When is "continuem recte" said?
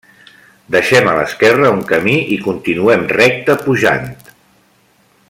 2.49-3.59